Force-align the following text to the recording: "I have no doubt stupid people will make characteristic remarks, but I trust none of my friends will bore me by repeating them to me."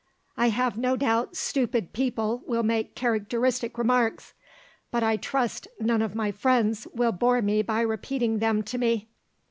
"I 0.35 0.49
have 0.49 0.79
no 0.79 0.97
doubt 0.97 1.35
stupid 1.35 1.93
people 1.93 2.41
will 2.47 2.63
make 2.63 2.95
characteristic 2.95 3.77
remarks, 3.77 4.33
but 4.89 5.03
I 5.03 5.15
trust 5.15 5.67
none 5.79 6.01
of 6.01 6.15
my 6.15 6.31
friends 6.31 6.87
will 6.91 7.11
bore 7.11 7.43
me 7.43 7.61
by 7.61 7.81
repeating 7.81 8.39
them 8.39 8.63
to 8.63 8.79
me." 8.79 9.09